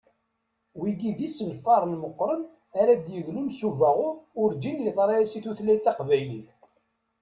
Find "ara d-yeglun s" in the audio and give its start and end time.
2.79-3.59